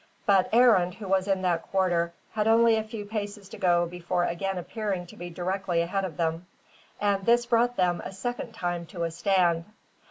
But 0.25 0.49
Arend, 0.51 0.95
who 0.95 1.07
was 1.07 1.27
in 1.27 1.43
that 1.43 1.61
quarter, 1.61 2.11
had 2.31 2.47
only 2.47 2.75
a 2.75 2.83
few 2.83 3.05
paces 3.05 3.47
to 3.49 3.59
go 3.59 3.85
before 3.85 4.23
again 4.25 4.57
appearing 4.57 5.05
to 5.05 5.15
be 5.15 5.29
directly 5.29 5.81
ahead 5.81 6.05
of 6.05 6.17
them, 6.17 6.47
and 6.99 7.23
this 7.23 7.45
brought 7.45 7.75
them 7.77 8.01
a 8.03 8.11
second 8.11 8.53
time 8.55 8.87
to 8.87 9.03
a 9.03 9.11
stand. 9.11 9.63